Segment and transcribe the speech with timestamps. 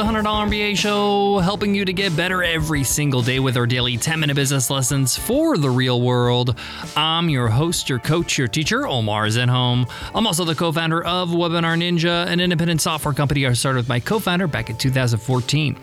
[0.00, 3.98] the $100 MBA show, helping you to get better every single day with our daily
[3.98, 6.58] 10 minute business lessons for the real world.
[6.96, 9.86] I'm your host, your coach, your teacher, Omar Zenhom.
[10.14, 13.90] I'm also the co founder of Webinar Ninja, an independent software company I started with
[13.90, 15.76] my co founder back in 2014.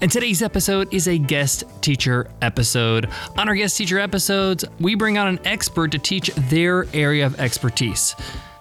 [0.00, 3.08] And today's episode is a guest teacher episode.
[3.36, 7.40] On our guest teacher episodes, we bring on an expert to teach their area of
[7.40, 8.14] expertise.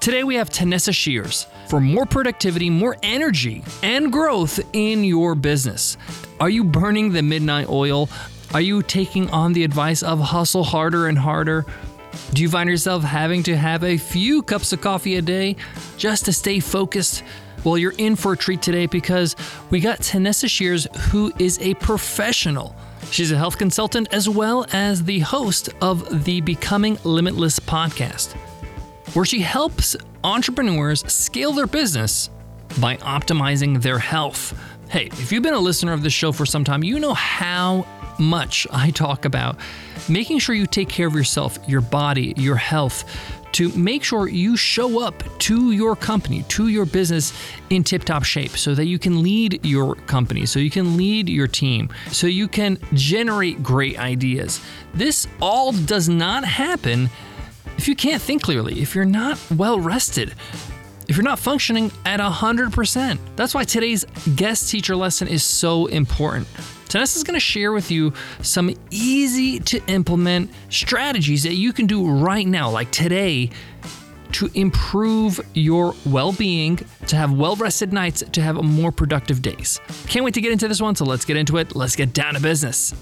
[0.06, 5.98] Today we have Tanessa Shears for more productivity, more energy, and growth in your business.
[6.40, 8.08] Are you burning the midnight oil?
[8.54, 11.66] Are you taking on the advice of hustle harder and harder?
[12.34, 15.56] Do you find yourself having to have a few cups of coffee a day
[15.98, 17.24] just to stay focused?
[17.64, 19.36] Well, you're in for a treat today because
[19.72, 22.76] we got Tanessa Shears, who is a professional.
[23.10, 28.36] She's a health consultant as well as the host of the Becoming Limitless podcast
[29.14, 32.30] where she helps entrepreneurs scale their business
[32.80, 34.58] by optimizing their health.
[34.90, 37.86] Hey, if you've been a listener of this show for some time, you know how
[38.20, 39.58] much I talk about
[40.10, 43.04] making sure you take care of yourself, your body, your health,
[43.54, 47.32] to make sure you show up to your company, to your business
[47.70, 51.30] in tip top shape so that you can lead your company, so you can lead
[51.30, 54.60] your team, so you can generate great ideas.
[54.94, 57.10] This all does not happen
[57.78, 60.34] if you can't think clearly, if you're not well rested,
[61.08, 63.20] if you're not functioning at 100%.
[63.36, 64.06] That's why today's
[64.36, 66.48] guest teacher lesson is so important.
[66.88, 71.88] Tanessa is going to share with you some easy to implement strategies that you can
[71.88, 73.50] do right now, like today,
[74.34, 76.78] to improve your well being,
[77.08, 79.80] to have well rested nights, to have more productive days.
[80.08, 81.76] Can't wait to get into this one, so let's get into it.
[81.76, 82.94] Let's get down to business.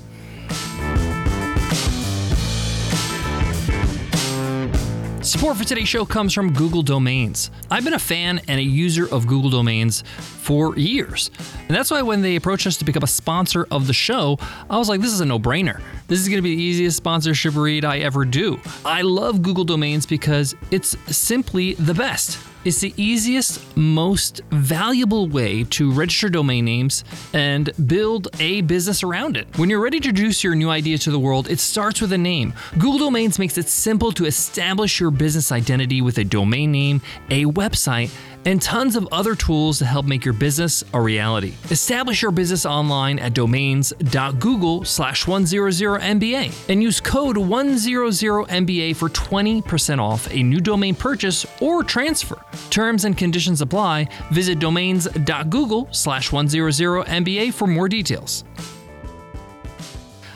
[5.24, 7.50] Support for today's show comes from Google Domains.
[7.72, 11.32] I've been a fan and a user of Google Domains for years.
[11.60, 14.38] And that's why when they approached us to become a sponsor of the show,
[14.70, 15.82] I was like, this is a no brainer.
[16.10, 18.60] This is going to be the easiest sponsorship read I ever do.
[18.84, 22.38] I love Google Domains because it's simply the best.
[22.66, 27.04] It's the easiest, most valuable way to register domain names
[27.34, 29.48] and build a business around it.
[29.58, 32.18] When you're ready to introduce your new idea to the world, it starts with a
[32.18, 32.54] name.
[32.74, 37.44] Google Domains makes it simple to establish your business identity with a domain name, a
[37.44, 38.12] website,
[38.46, 41.54] and tons of other tools to help make your business a reality.
[41.70, 50.32] Establish your business online at domains.google slash 100MBA and use code 100MBA for 20% off
[50.32, 52.40] a new domain purchase or transfer.
[52.70, 54.08] Terms and conditions apply.
[54.32, 58.44] Visit domains.google slash 100MBA for more details.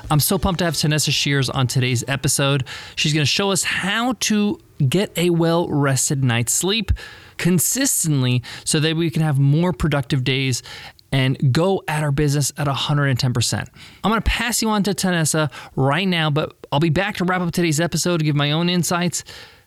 [0.09, 2.63] I'm so pumped to have Tanessa Shears on today's episode.
[2.95, 6.91] She's going to show us how to get a well rested night's sleep
[7.37, 10.63] consistently so that we can have more productive days
[11.11, 13.67] and go at our business at 110%.
[14.03, 17.25] I'm going to pass you on to Tanessa right now, but I'll be back to
[17.25, 19.23] wrap up today's episode to give my own insights.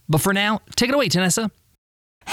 [0.09, 1.50] But for now, take it away, Tanessa.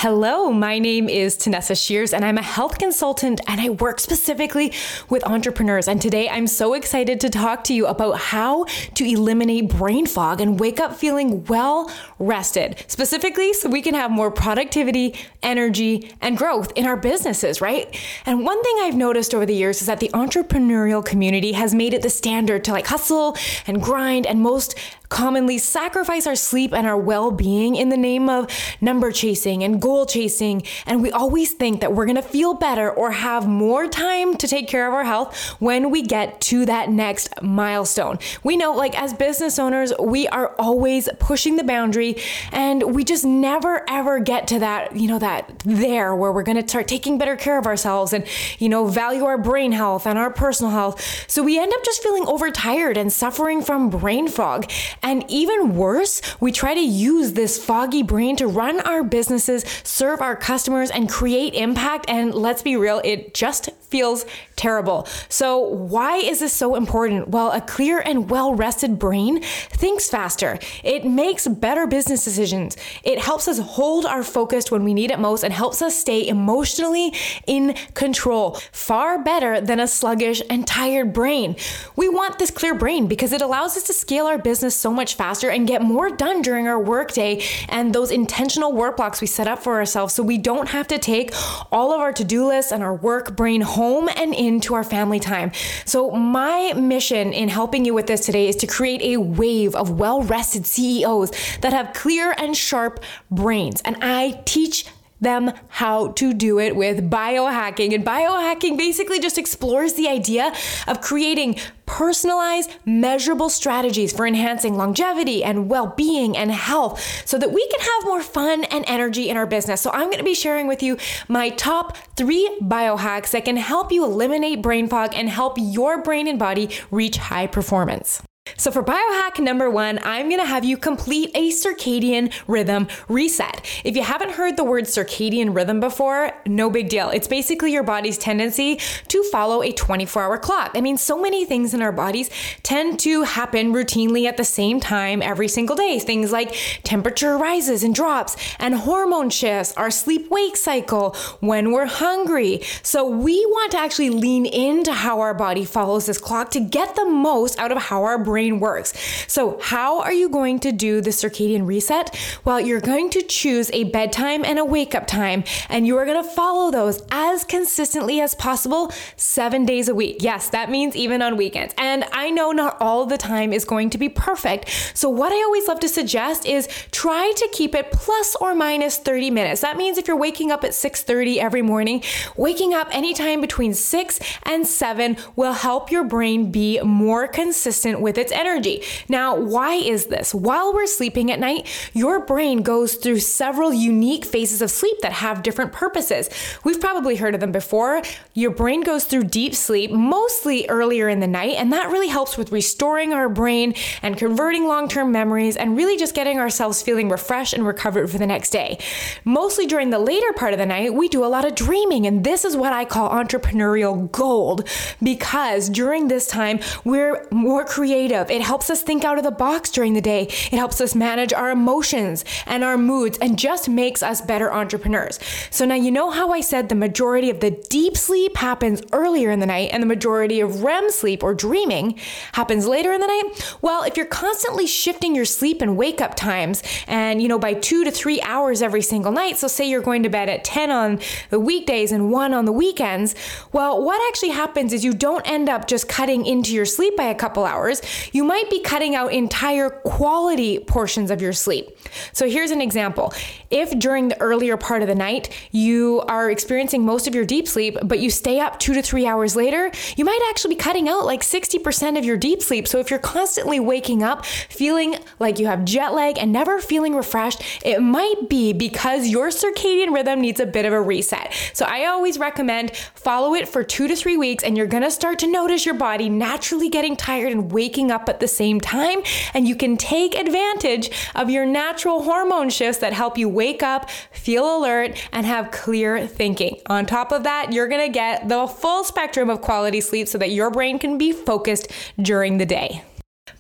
[0.02, 4.72] Hello, my name is Tanessa Shears, and I'm a health consultant and I work specifically
[5.10, 5.88] with entrepreneurs.
[5.88, 10.40] And today I'm so excited to talk to you about how to eliminate brain fog
[10.40, 16.38] and wake up feeling well rested, specifically so we can have more productivity, energy, and
[16.38, 18.00] growth in our businesses, right?
[18.28, 21.96] And one thing I've noticed over the years is that the entrepreneurial community has made
[21.96, 23.36] it the standard to like hustle
[23.66, 24.78] and grind and most
[25.10, 28.48] commonly sacrifice our sleep and our well being in the name of
[28.82, 30.64] number chasing and goal chasing.
[30.86, 34.68] And we always think that we're gonna feel better or have more time to take
[34.68, 38.20] care of our health when we get to that next milestone.
[38.44, 42.18] We know, like, as business owners, we are always pushing the boundary
[42.52, 46.68] and we just never ever get to that, you know, that there where we're gonna
[46.68, 48.26] start taking better care of ourselves and,
[48.60, 51.26] you know, value our brain health and our personal health.
[51.28, 54.70] So we end up just feeling overtired and suffering from brain fog.
[55.02, 60.22] And even worse, we try to use this foggy brain to run our businesses, serve
[60.22, 62.06] our customers, and create impact.
[62.08, 65.08] And let's be real, it just feels terrible.
[65.30, 67.30] So, why is this so important?
[67.30, 73.20] Well, a clear and well rested brain thinks faster, it makes better business decisions, it
[73.20, 77.14] helps us hold our focus when we need it most, and helps us stay emotionally
[77.46, 81.56] in control far better than a sluggish and tired brain.
[81.96, 85.16] We want this clear brain because it allows us to scale our business so much
[85.16, 89.48] faster and get more done during our workday and those intentional work blocks we set
[89.48, 91.32] up for ourselves so we don't have to take
[91.72, 95.20] all of our to do lists and our work brain home and into our family
[95.20, 95.52] time.
[95.86, 100.00] So, my mission in helping you with this today is to create a wave of
[100.00, 101.32] well rested CEOs
[101.62, 103.82] that have clear and sharp brains.
[103.82, 104.86] And I teach
[105.20, 107.94] them how to do it with biohacking.
[107.94, 110.54] And biohacking basically just explores the idea
[110.88, 117.52] of creating personalized, measurable strategies for enhancing longevity and well being and health so that
[117.52, 119.82] we can have more fun and energy in our business.
[119.82, 120.98] So, I'm going to be sharing with you
[121.28, 126.28] my top three biohacks that can help you eliminate brain fog and help your brain
[126.28, 128.22] and body reach high performance.
[128.56, 133.66] So, for biohack number one, I'm gonna have you complete a circadian rhythm reset.
[133.84, 137.10] If you haven't heard the word circadian rhythm before, no big deal.
[137.10, 140.72] It's basically your body's tendency to follow a 24 hour clock.
[140.76, 142.30] I mean, so many things in our bodies
[142.64, 146.00] tend to happen routinely at the same time every single day.
[146.00, 151.86] Things like temperature rises and drops, and hormone shifts, our sleep wake cycle, when we're
[151.86, 152.62] hungry.
[152.84, 156.96] So, we want to actually lean into how our body follows this clock to get
[156.96, 158.94] the most out of how our brain brain works.
[159.28, 162.16] So, how are you going to do the circadian reset?
[162.46, 166.06] Well, you're going to choose a bedtime and a wake up time, and you are
[166.06, 170.18] going to follow those as consistently as possible seven days a week.
[170.20, 171.74] Yes, that means even on weekends.
[171.80, 174.70] And I know not all the time is going to be perfect.
[174.94, 179.00] So, what I always love to suggest is try to keep it plus or minus
[179.00, 179.62] 30 minutes.
[179.62, 182.04] That means if you're waking up at 6:30 every morning,
[182.36, 188.18] waking up anytime between 6 and 7 will help your brain be more consistent with
[188.18, 188.84] its its energy.
[189.08, 190.34] Now, why is this?
[190.34, 195.14] While we're sleeping at night, your brain goes through several unique phases of sleep that
[195.14, 196.30] have different purposes.
[196.66, 198.02] We've probably heard of them before.
[198.34, 202.38] Your brain goes through deep sleep mostly earlier in the night, and that really helps
[202.38, 207.08] with restoring our brain and converting long term memories and really just getting ourselves feeling
[207.08, 208.78] refreshed and recovered for the next day.
[209.24, 212.26] Mostly during the later part of the night, we do a lot of dreaming, and
[212.26, 214.68] this is what I call entrepreneurial gold
[215.02, 218.36] because during this time, we're more creative creative.
[218.36, 220.24] It helps us think out of the box during the day.
[220.24, 225.20] It helps us manage our emotions and our moods and just makes us better entrepreneurs.
[225.50, 229.32] So now you know how I said the majority of the deep sleep happens earlier
[229.32, 232.00] in the night and the majority of REM sleep or dreaming
[232.34, 233.58] happens later in the night?
[233.62, 237.54] Well, if you're constantly shifting your sleep and wake up times and, you know, by
[237.54, 240.72] two to three hours every single night, so say you're going to bed at 10
[240.72, 241.00] on
[241.30, 243.16] the weekdays and one on the weekends,
[243.52, 247.06] well, what actually happens is you don't end up just cutting into your sleep by
[247.06, 247.82] a couple hours
[248.12, 251.77] you might be cutting out entire quality portions of your sleep.
[252.14, 253.14] So here's an example.
[253.50, 257.48] If during the earlier part of the night you are experiencing most of your deep
[257.48, 260.90] sleep, but you stay up two to three hours later, you might actually be cutting
[260.90, 262.68] out like 60% of your deep sleep.
[262.68, 266.96] So if you're constantly waking up feeling like you have jet lag and never feeling
[266.96, 271.34] refreshed, it might be because your circadian rhythm needs a bit of a reset.
[271.54, 275.20] So I always recommend follow it for two to three weeks and you're gonna start
[275.20, 279.00] to notice your body naturally getting tired and waking up at the same time.
[279.34, 283.90] And you can take advantage of your natural hormone shifts that help you wake up,
[284.12, 286.60] feel alert, and have clear thinking.
[286.68, 290.32] On top of that, you're gonna get the full spectrum of quality sleep so that
[290.32, 291.72] your brain can be focused
[292.02, 292.84] during the day.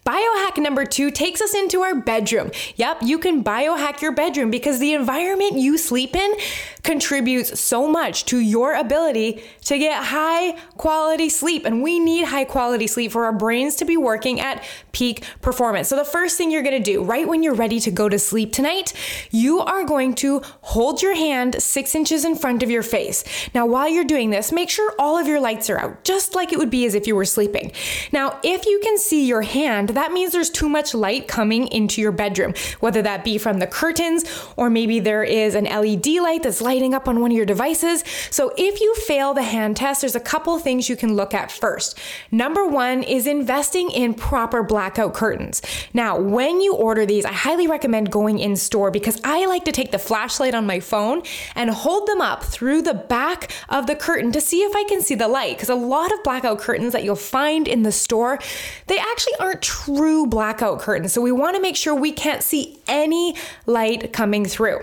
[0.07, 2.51] Biohack number two takes us into our bedroom.
[2.77, 6.33] Yep, you can biohack your bedroom because the environment you sleep in
[6.81, 11.65] contributes so much to your ability to get high quality sleep.
[11.65, 14.63] And we need high quality sleep for our brains to be working at
[14.93, 15.89] peak performance.
[15.89, 18.53] So, the first thing you're gonna do right when you're ready to go to sleep
[18.53, 18.93] tonight,
[19.29, 23.25] you are going to hold your hand six inches in front of your face.
[23.53, 26.53] Now, while you're doing this, make sure all of your lights are out, just like
[26.53, 27.73] it would be as if you were sleeping.
[28.13, 32.01] Now, if you can see your hand, that means there's too much light coming into
[32.01, 34.23] your bedroom, whether that be from the curtains
[34.55, 38.03] or maybe there is an LED light that's lighting up on one of your devices.
[38.29, 41.51] So if you fail the hand test, there's a couple things you can look at
[41.51, 41.97] first.
[42.31, 45.63] Number one is investing in proper blackout curtains.
[45.93, 49.71] Now, when you order these, I highly recommend going in store because I like to
[49.71, 51.23] take the flashlight on my phone
[51.55, 55.01] and hold them up through the back of the curtain to see if I can
[55.01, 55.57] see the light.
[55.57, 58.37] Because a lot of blackout curtains that you'll find in the store,
[58.85, 61.13] they actually aren't true blackout curtains.
[61.13, 64.81] So we want to make sure we can't see any light coming through.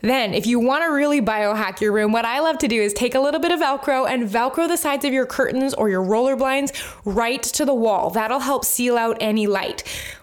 [0.00, 2.92] Then, if you want to really biohack your room, what I love to do is
[2.92, 6.02] take a little bit of Velcro and Velcro the sides of your curtains or your
[6.02, 6.72] roller blinds
[7.04, 8.10] right to the wall.
[8.10, 9.82] That'll help seal out any light.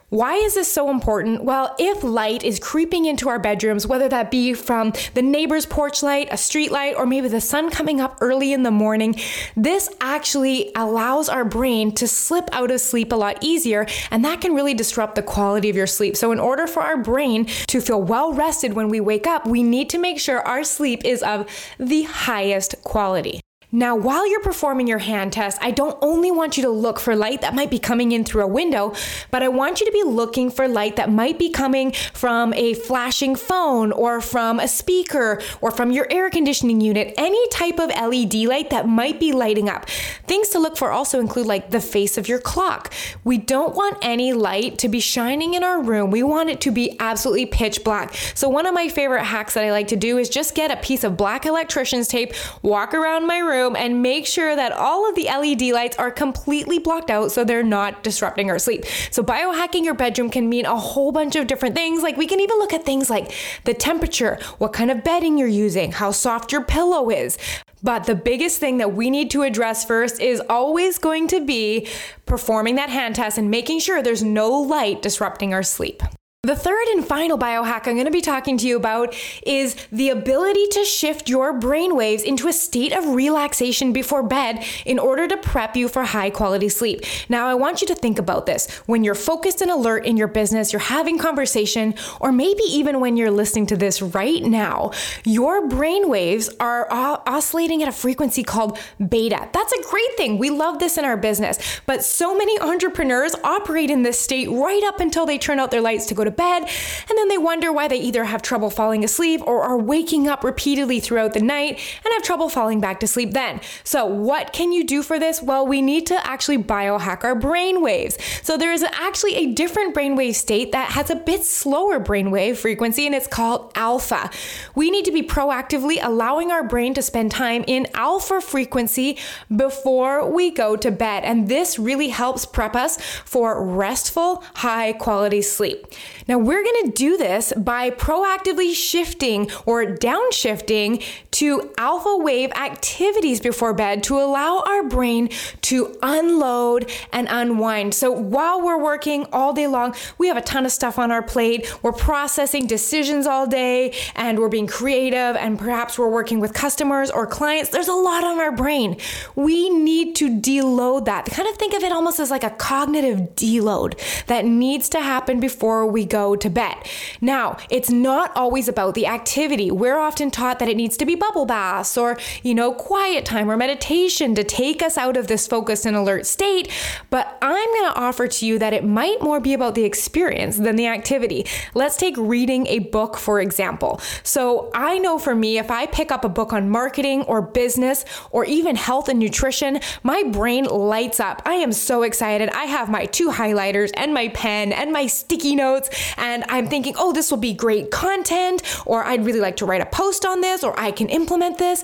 [0.09, 1.43] Why is this so important?
[1.43, 6.03] Well, if light is creeping into our bedrooms, whether that be from the neighbor's porch
[6.03, 9.15] light, a street light, or maybe the sun coming up early in the morning,
[9.57, 14.41] this actually allows our brain to slip out of sleep a lot easier, and that
[14.41, 16.15] can really disrupt the quality of your sleep.
[16.15, 19.63] So, in order for our brain to feel well rested when we wake up, we
[19.63, 23.41] need to make sure our sleep is of the highest quality.
[23.75, 27.13] Now, while you're performing your hand test, I don't only want you to look for
[27.13, 28.93] light that might be coming in through a window,
[29.31, 32.73] but I want you to be looking for light that might be coming from a
[32.73, 37.89] flashing phone or from a speaker or from your air conditioning unit, any type of
[37.89, 39.89] LED light that might be lighting up.
[40.25, 42.93] Things to look for also include like the face of your clock.
[43.25, 46.11] We don't want any light to be shining in our room.
[46.11, 48.13] We want it to be absolutely pitch black.
[48.35, 50.77] So, one of my favorite hacks that I like to do is just get a
[50.77, 55.09] piece of black electrician's tape, walk around my room room and make sure that all
[55.09, 58.85] of the LED lights are completely blocked out so they're not disrupting our sleep.
[59.11, 62.03] So, biohacking your bedroom can mean a whole bunch of different things.
[62.03, 65.47] Like, we can even look at things like the temperature, what kind of bedding you're
[65.47, 67.37] using, how soft your pillow is.
[67.83, 71.87] But the biggest thing that we need to address first is always going to be
[72.25, 76.01] performing that hand test and making sure there's no light disrupting our sleep.
[76.45, 79.15] The third and final biohack I'm going to be talking to you about
[79.47, 84.63] is the ability to shift your brain waves into a state of relaxation before bed
[84.85, 87.01] in order to prep you for high quality sleep.
[87.29, 88.69] Now, I want you to think about this.
[88.85, 93.17] When you're focused and alert in your business, you're having conversation, or maybe even when
[93.17, 94.91] you're listening to this right now,
[95.23, 98.77] your brain waves are oscillating at a frequency called
[99.09, 99.49] beta.
[99.51, 100.37] That's a great thing.
[100.37, 104.83] We love this in our business, but so many entrepreneurs operate in this state right
[104.83, 107.71] up until they turn out their lights to go to bed, and then they wonder
[107.71, 111.79] why they either have trouble falling asleep or are waking up repeatedly throughout the night
[112.03, 113.61] and have trouble falling back to sleep then.
[113.83, 115.41] So, what can you do for this?
[115.41, 118.17] Well, we need to actually biohack our brain waves.
[118.43, 123.05] So, there is actually a different brainwave state that has a bit slower brainwave frequency,
[123.05, 124.29] and it's called alpha.
[124.75, 129.17] We need to be proactively allowing our brain to spend time in alpha frequency
[129.55, 131.23] before we go to bed.
[131.23, 135.85] And this really helps prep us for restful, high quality sleep.
[136.27, 143.39] Now, we're going to do this by proactively shifting or downshifting to alpha wave activities
[143.39, 145.29] before bed to allow our brain
[145.61, 147.93] to unload and unwind.
[147.93, 151.21] So, while we're working all day long, we have a ton of stuff on our
[151.21, 151.71] plate.
[151.83, 157.11] We're processing decisions all day and we're being creative, and perhaps we're working with customers
[157.11, 157.69] or clients.
[157.69, 158.97] There's a lot on our brain.
[159.35, 161.25] We need to deload that.
[161.25, 165.39] Kind of think of it almost as like a cognitive deload that needs to happen
[165.39, 166.75] before we go to bed.
[167.21, 169.69] Now, it's not always about the activity.
[169.71, 173.51] We're often taught that it needs to be bubble baths or, you know, quiet time
[173.51, 176.71] or meditation to take us out of this focused and alert state.
[177.09, 180.57] But I'm going to offer to you that it might more be about the experience
[180.57, 181.45] than the activity.
[181.73, 183.99] Let's take reading a book, for example.
[184.23, 188.05] So I know for me, if I pick up a book on marketing or business
[188.31, 191.41] or even health and nutrition, my brain lights up.
[191.45, 192.49] I am so excited.
[192.49, 196.95] I have my two highlighters and my pen and my sticky notes and I'm thinking,
[196.97, 200.41] oh, this will be great content, or I'd really like to write a post on
[200.41, 201.83] this, or I can implement this.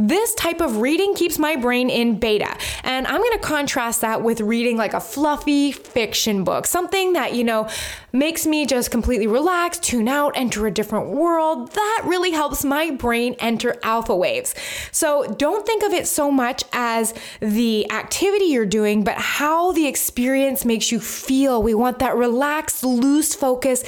[0.00, 2.56] This type of reading keeps my brain in beta.
[2.84, 7.42] And I'm to contrast that with reading like a fluffy fiction book, something that, you
[7.42, 7.68] know,
[8.12, 11.72] makes me just completely relax, tune out, enter a different world.
[11.72, 14.54] That really helps my brain enter alpha waves.
[14.92, 19.86] So don't think of it so much as the activity you're doing, but how the
[19.86, 21.62] experience makes you feel.
[21.62, 23.84] We want that relaxed, loose focus,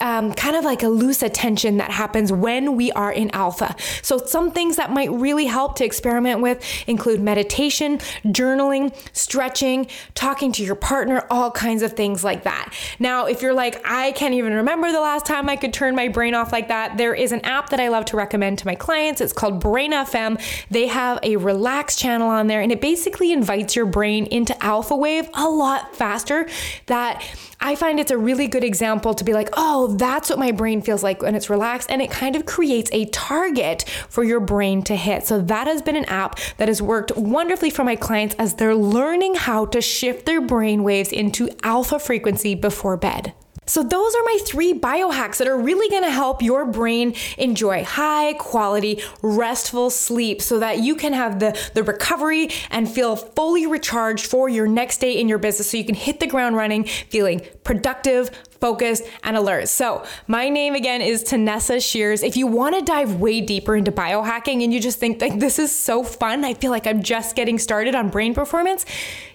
[0.00, 3.74] um, kind of like a loose attention that happens when we are in alpha.
[4.02, 10.52] So some things that might really help to experiment with include meditation, journaling, stretching, talking
[10.52, 12.72] to your partner, all kinds of things like that.
[12.98, 16.08] Now, if you're like, I can't even remember the last time I could turn my
[16.08, 18.76] brain off like that, there is an app that I love to recommend to my
[18.76, 19.20] clients.
[19.20, 20.40] It's called Brain FM.
[20.70, 24.94] They have a relax channel on there and it basically invites your brain into alpha
[24.94, 26.48] wave a lot faster
[26.86, 27.24] that
[27.60, 30.82] I find it's a really good example to be like, oh, that's what my brain
[30.82, 31.90] feels like when it's relaxed.
[31.90, 35.26] And it kind of creates a target for your brain to hit.
[35.26, 38.74] So that has been an app that has worked wonderfully for my clients as they're
[38.74, 43.32] learning how to shift their brain waves into alpha frequency before bed.
[43.68, 48.34] So, those are my three biohacks that are really gonna help your brain enjoy high
[48.34, 54.26] quality, restful sleep so that you can have the, the recovery and feel fully recharged
[54.26, 57.42] for your next day in your business so you can hit the ground running, feeling
[57.64, 59.68] productive, focused, and alert.
[59.68, 62.22] So, my name again is Tanessa Shears.
[62.22, 65.58] If you want to dive way deeper into biohacking and you just think like this
[65.58, 68.86] is so fun, I feel like I'm just getting started on brain performance,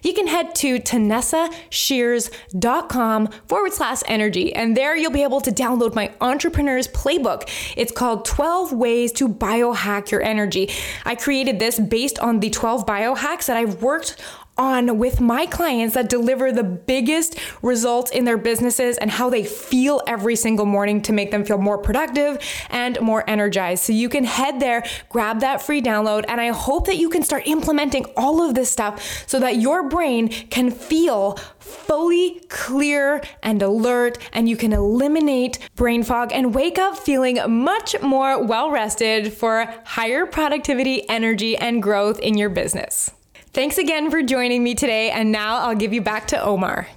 [0.01, 4.55] you can head to tanessashears.com forward slash energy.
[4.55, 7.49] And there you'll be able to download my entrepreneur's playbook.
[7.77, 10.69] It's called 12 Ways to Biohack Your Energy.
[11.05, 14.21] I created this based on the 12 biohacks that I've worked
[14.61, 19.43] on with my clients that deliver the biggest results in their businesses and how they
[19.43, 22.37] feel every single morning to make them feel more productive
[22.69, 23.83] and more energized.
[23.83, 27.23] So you can head there, grab that free download, and I hope that you can
[27.23, 33.61] start implementing all of this stuff so that your brain can feel fully clear and
[33.61, 39.33] alert, and you can eliminate brain fog and wake up feeling much more well rested
[39.33, 43.11] for higher productivity, energy, and growth in your business.
[43.53, 46.87] Thanks again for joining me today, and now I'll give you back to Omar.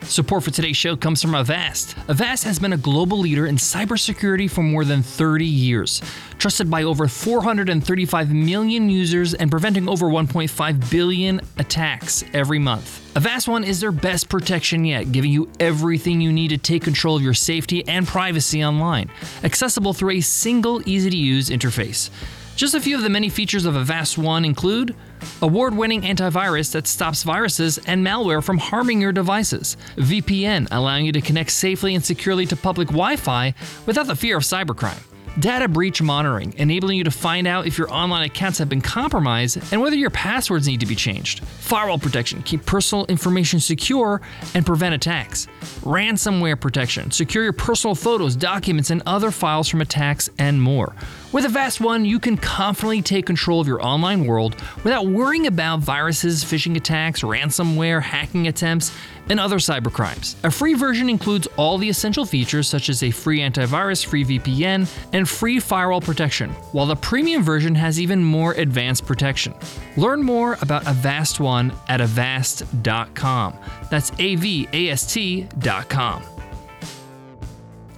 [0.00, 1.94] Support for today's show comes from Avast.
[2.08, 6.00] Avast has been a global leader in cybersecurity for more than 30 years,
[6.38, 13.02] trusted by over 435 million users and preventing over 1.5 billion attacks every month.
[13.14, 17.16] Avast One is their best protection yet, giving you everything you need to take control
[17.16, 19.10] of your safety and privacy online,
[19.42, 22.08] accessible through a single easy to use interface.
[22.56, 24.94] Just a few of the many features of Avast One include
[25.42, 31.10] award winning antivirus that stops viruses and malware from harming your devices, VPN allowing you
[31.12, 33.54] to connect safely and securely to public Wi Fi
[33.86, 35.02] without the fear of cybercrime.
[35.40, 39.58] Data breach monitoring, enabling you to find out if your online accounts have been compromised
[39.72, 41.42] and whether your passwords need to be changed.
[41.44, 44.20] Firewall protection, keep personal information secure
[44.54, 45.48] and prevent attacks.
[45.80, 50.94] Ransomware protection, secure your personal photos, documents, and other files from attacks, and more.
[51.34, 55.80] With Avast One, you can confidently take control of your online world without worrying about
[55.80, 58.96] viruses, phishing attacks, ransomware, hacking attempts,
[59.28, 60.36] and other cybercrimes.
[60.44, 64.88] A free version includes all the essential features such as a free antivirus, free VPN,
[65.12, 69.54] and free firewall protection, while the premium version has even more advanced protection.
[69.96, 73.58] Learn more about Avast One at avast.com.
[73.90, 76.33] That's A V A S T.com.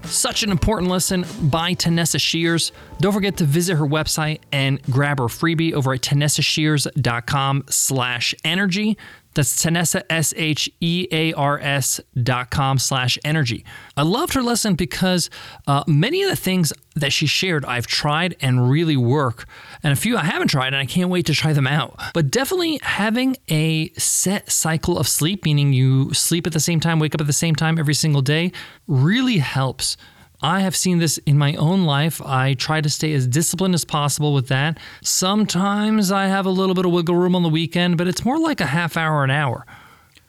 [0.06, 2.72] Such an important lesson by Tanessa Shears.
[3.00, 8.96] Don't forget to visit her website and grab her freebie over at tanessashears.com slash energy.
[9.37, 13.64] That's Tanessa, S H E A R S dot com slash energy.
[13.97, 15.31] I loved her lesson because
[15.66, 19.45] uh, many of the things that she shared I've tried and really work,
[19.83, 22.00] and a few I haven't tried and I can't wait to try them out.
[22.14, 26.99] But definitely having a set cycle of sleep, meaning you sleep at the same time,
[26.99, 28.52] wake up at the same time every single day,
[28.88, 29.97] really helps.
[30.40, 32.20] I have seen this in my own life.
[32.22, 34.79] I try to stay as disciplined as possible with that.
[35.03, 38.38] Sometimes I have a little bit of wiggle room on the weekend, but it's more
[38.38, 39.66] like a half hour, an hour.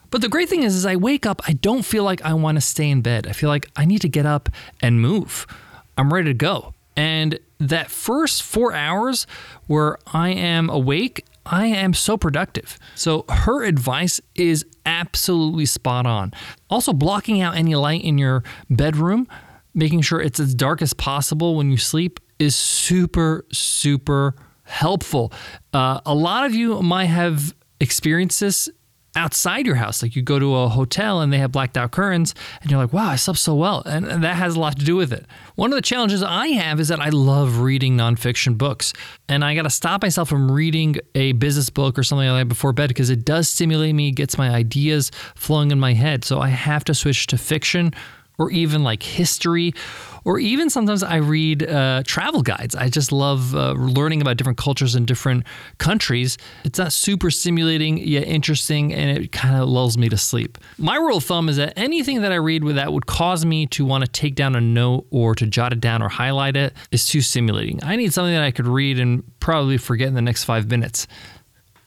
[0.10, 2.56] But the great thing is, as I wake up, I don't feel like I want
[2.56, 3.28] to stay in bed.
[3.28, 4.50] I feel like I need to get up
[4.82, 5.46] and move.
[5.98, 6.74] I'm ready to go.
[6.96, 9.28] And that first four hours
[9.68, 12.80] where I am awake, I am so productive.
[12.96, 16.34] So her advice is absolutely spot on.
[16.70, 19.28] Also, blocking out any light in your bedroom
[19.78, 25.32] making sure it's as dark as possible when you sleep is super, super helpful.
[25.72, 28.70] Uh, a lot of you might have experienced this
[29.16, 30.02] outside your house.
[30.04, 32.94] Like you go to a hotel and they have blacked out curtains, and you're like,
[32.94, 33.82] wow, I slept so well.
[33.86, 35.26] And, and, that has a lot to do with it.
[35.56, 38.94] One of the challenges I have is that I love reading nonfiction books.
[39.28, 42.48] And I got to stop myself from reading a business book or something like that
[42.48, 46.24] before bed because it does stimulate me, gets my ideas flowing in my head.
[46.24, 47.94] So I have to switch to fiction
[48.38, 49.74] or even like history,
[50.24, 52.76] or even sometimes I read uh, travel guides.
[52.76, 55.46] I just love uh, learning about different cultures in different
[55.78, 56.38] countries.
[56.64, 60.58] It's not super stimulating yet interesting, and it kind of lulls me to sleep.
[60.78, 63.86] My rule of thumb is that anything that I read that would cause me to
[63.86, 67.08] want to take down a note or to jot it down or highlight it is
[67.08, 67.80] too stimulating.
[67.84, 71.08] I need something that I could read and probably forget in the next five minutes.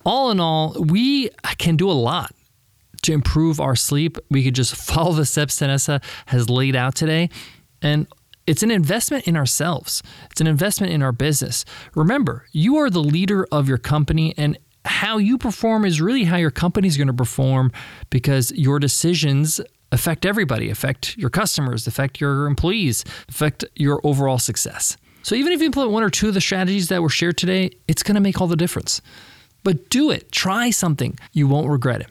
[0.04, 2.34] All in all, we can do a lot
[3.02, 7.30] to improve our sleep, we could just follow the steps Tanessa has laid out today.
[7.82, 8.06] And
[8.46, 11.64] it's an investment in ourselves, it's an investment in our business.
[11.94, 16.36] Remember, you are the leader of your company, and how you perform is really how
[16.36, 17.70] your company is going to perform
[18.08, 19.60] because your decisions
[19.92, 24.96] affect everybody, affect your customers, affect your employees, affect your overall success.
[25.22, 27.70] So even if you implement one or two of the strategies that were shared today,
[27.88, 29.02] it's going to make all the difference.
[29.62, 31.18] But do it, try something.
[31.32, 32.08] You won't regret it.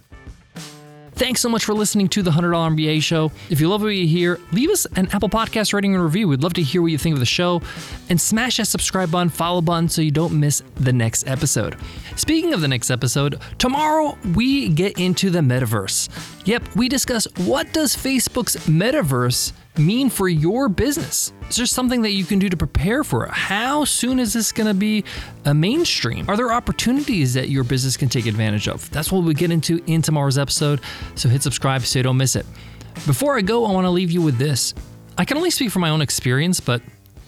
[1.19, 3.29] Thanks so much for listening to the $100 MBA show.
[3.49, 6.29] If you love what you hear, leave us an Apple Podcast rating and review.
[6.29, 7.61] We'd love to hear what you think of the show.
[8.07, 11.75] And smash that subscribe button, follow button so you don't miss the next episode.
[12.15, 16.07] Speaking of the next episode, tomorrow we get into the metaverse.
[16.45, 21.33] Yep, we discuss what does Facebook's metaverse mean for your business?
[21.49, 23.31] Is there something that you can do to prepare for it?
[23.31, 25.03] How soon is this going to be
[25.45, 26.29] a mainstream?
[26.29, 28.89] Are there opportunities that your business can take advantage of?
[28.91, 30.81] That's what we get into in tomorrow's episode.
[31.15, 32.45] So hit subscribe so you don't miss it.
[33.05, 34.73] Before I go, I want to leave you with this.
[35.17, 36.81] I can only speak from my own experience, but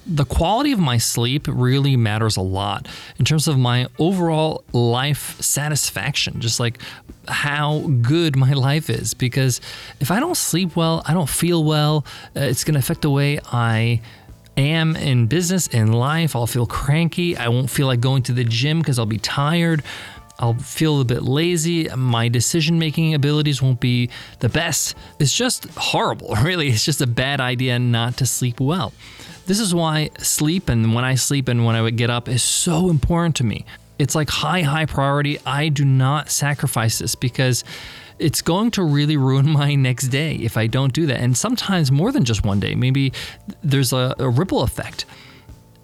[0.06, 2.88] the quality of my sleep really matters a lot
[3.18, 6.80] in terms of my overall life satisfaction, just like
[7.28, 9.14] how good my life is.
[9.14, 9.62] Because
[10.00, 13.10] if I don't sleep well, I don't feel well, uh, it's going to affect the
[13.10, 14.02] way I
[14.58, 16.36] am in business, in life.
[16.36, 17.38] I'll feel cranky.
[17.38, 19.84] I won't feel like going to the gym because I'll be tired.
[20.40, 21.88] I'll feel a bit lazy.
[21.96, 24.10] My decision making abilities won't be
[24.40, 24.96] the best.
[25.20, 26.70] It's just horrible, really.
[26.70, 28.92] It's just a bad idea not to sleep well.
[29.46, 32.44] This is why sleep and when I sleep and when I would get up is
[32.44, 33.66] so important to me.
[34.00, 35.40] It's like high, high priority.
[35.46, 37.64] I do not sacrifice this because
[38.20, 41.20] it's going to really ruin my next day if I don't do that.
[41.20, 42.76] And sometimes more than just one day.
[42.76, 43.14] Maybe
[43.64, 45.06] there's a, a ripple effect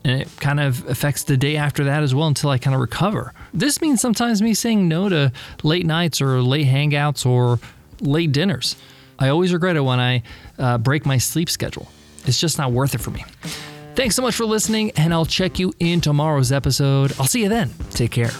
[0.04, 2.80] and it kind of affects the day after that as well until I kind of
[2.80, 3.34] recover.
[3.54, 7.60] This means sometimes me saying no to late nights or late hangouts or
[8.00, 8.78] late dinners.
[9.20, 10.24] I always regret it when I
[10.58, 11.92] uh, break my sleep schedule.
[12.28, 13.24] It's just not worth it for me.
[13.96, 17.14] Thanks so much for listening, and I'll check you in tomorrow's episode.
[17.20, 17.74] I'll see you then.
[17.92, 18.32] Take care.